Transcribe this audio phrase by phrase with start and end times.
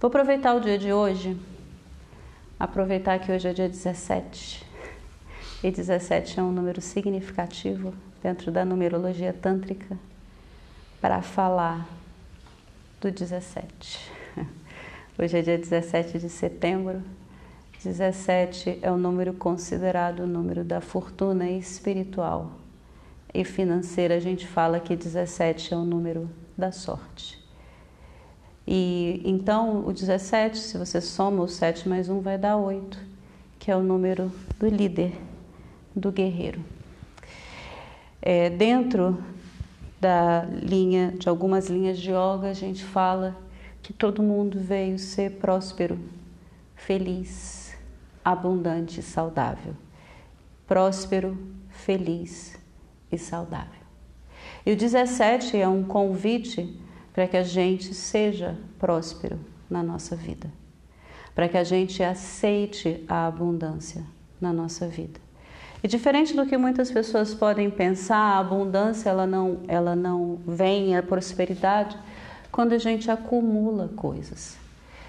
[0.00, 1.36] Vou aproveitar o dia de hoje,
[2.56, 4.64] aproveitar que hoje é dia 17,
[5.64, 7.92] e 17 é um número significativo
[8.22, 9.98] dentro da numerologia tântrica,
[11.00, 11.88] para falar
[13.00, 14.12] do 17.
[15.18, 17.02] Hoje é dia 17 de setembro.
[17.82, 22.52] 17 é o número considerado o número da fortuna espiritual.
[23.34, 27.37] E financeira, a gente fala que 17 é o número da sorte.
[28.70, 32.98] E então o 17, se você soma o 7 mais 1, vai dar 8,
[33.58, 35.14] que é o número do líder,
[35.96, 36.62] do guerreiro.
[38.20, 39.24] É, dentro
[39.98, 43.34] da linha, de algumas linhas de yoga, a gente fala
[43.82, 45.98] que todo mundo veio ser próspero,
[46.76, 47.74] feliz,
[48.22, 49.72] abundante e saudável.
[50.66, 51.38] Próspero,
[51.70, 52.58] feliz
[53.10, 53.80] e saudável.
[54.66, 56.86] E o 17 é um convite
[57.18, 60.48] para que a gente seja próspero na nossa vida,
[61.34, 64.04] para que a gente aceite a abundância
[64.40, 65.18] na nossa vida.
[65.82, 70.96] E diferente do que muitas pessoas podem pensar, a abundância ela não, ela não vem,
[70.96, 71.98] a prosperidade,
[72.52, 74.56] quando a gente acumula coisas.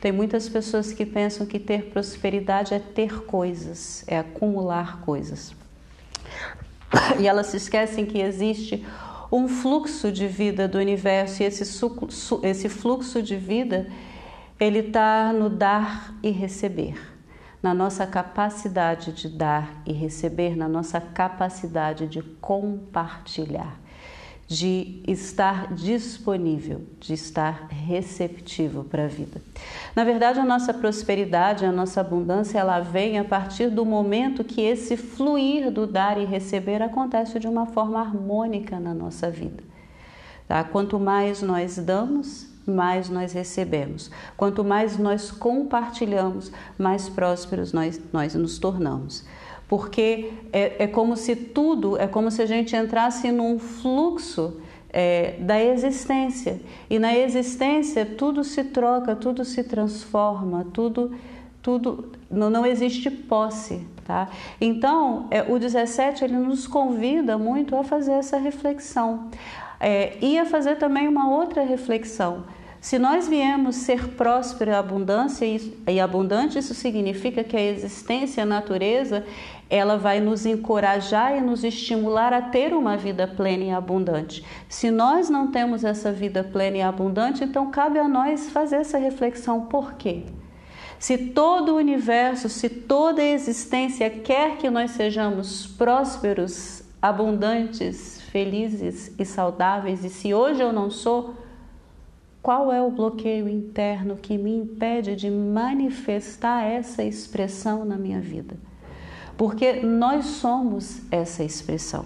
[0.00, 5.54] Tem muitas pessoas que pensam que ter prosperidade é ter coisas, é acumular coisas.
[7.20, 8.86] E elas se esquecem que existe
[9.30, 11.62] um fluxo de vida do universo e esse,
[12.42, 13.86] esse fluxo de vida
[14.58, 17.00] ele está no dar e receber,
[17.62, 23.80] na nossa capacidade de dar e receber, na nossa capacidade de compartilhar
[24.50, 29.40] de estar disponível, de estar receptivo para a vida.
[29.94, 34.60] Na verdade, a nossa prosperidade, a nossa abundância, ela vem a partir do momento que
[34.60, 39.62] esse fluir do dar e receber acontece de uma forma harmônica na nossa vida.
[40.48, 40.64] Tá?
[40.64, 44.10] Quanto mais nós damos, mais nós recebemos.
[44.36, 49.24] Quanto mais nós compartilhamos, mais prósperos nós, nós nos tornamos
[49.70, 54.60] porque é, é como se tudo, é como se a gente entrasse num fluxo
[54.92, 56.60] é, da existência.
[56.90, 61.14] E na existência tudo se troca, tudo se transforma, tudo,
[61.62, 63.86] tudo não, não existe posse.
[64.04, 64.28] Tá?
[64.60, 69.30] Então, é, o 17 ele nos convida muito a fazer essa reflexão
[69.78, 72.42] é, e a fazer também uma outra reflexão.
[72.80, 75.44] Se nós viemos ser próspero e abundância
[75.86, 79.22] e abundante, isso significa que a existência, a natureza,
[79.68, 84.42] ela vai nos encorajar e nos estimular a ter uma vida plena e abundante.
[84.66, 88.96] Se nós não temos essa vida plena e abundante, então cabe a nós fazer essa
[88.96, 90.24] reflexão: por quê?
[90.98, 99.12] Se todo o universo, se toda a existência quer que nós sejamos prósperos, abundantes, felizes
[99.18, 101.34] e saudáveis, e se hoje eu não sou,
[102.42, 108.56] qual é o bloqueio interno que me impede de manifestar essa expressão na minha vida?
[109.40, 112.04] porque nós somos essa expressão.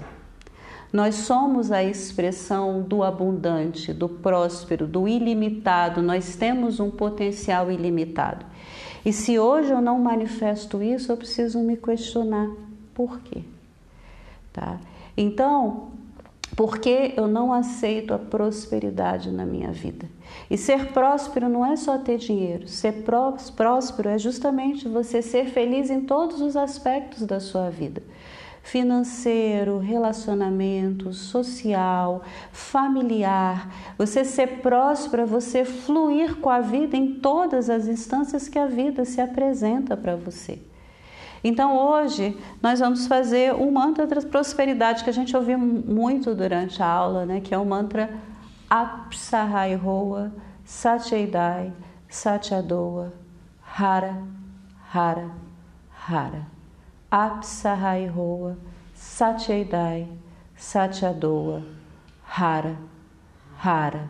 [0.93, 8.47] Nós somos a expressão do abundante, do próspero, do ilimitado, nós temos um potencial ilimitado.
[9.05, 12.49] E se hoje eu não manifesto isso, eu preciso me questionar
[12.95, 13.43] por quê.
[14.53, 14.79] Tá?
[15.17, 15.89] Então,
[16.57, 20.09] porque eu não aceito a prosperidade na minha vida.
[20.51, 23.05] E ser próspero não é só ter dinheiro, ser
[23.57, 28.03] próspero é justamente você ser feliz em todos os aspectos da sua vida
[28.65, 33.71] financeiro, relacionamento, social, familiar.
[33.99, 38.67] Você ser próspero é você fluir com a vida em todas as instâncias que a
[38.67, 40.59] vida se apresenta para você.
[41.47, 46.83] Então hoje nós vamos fazer um mantra da prosperidade que a gente ouviu muito durante
[46.83, 47.43] a aula, né?
[47.43, 48.09] que é o mantra
[48.71, 50.33] Apsahai Roa
[50.65, 51.71] Satyedai
[52.09, 53.13] Satyadoa
[53.79, 54.23] Hara
[54.91, 55.31] Hara
[56.09, 56.47] Hara
[57.11, 58.57] Apsahai Roa
[58.95, 60.09] Satyedai
[60.57, 61.63] Satyadoa
[62.27, 62.79] Hara
[63.63, 64.09] Hara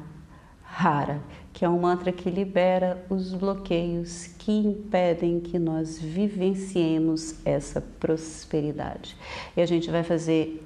[0.62, 1.20] Hara
[1.64, 9.16] é um mantra que libera os bloqueios que impedem que nós vivenciemos essa prosperidade.
[9.56, 10.62] E a gente vai fazer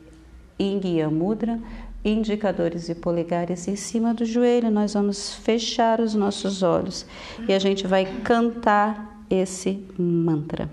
[0.58, 1.60] Inguia Mudra,
[2.04, 7.06] indicadores e polegares em cima do joelho, nós vamos fechar os nossos olhos
[7.48, 10.68] e a gente vai cantar esse mantra.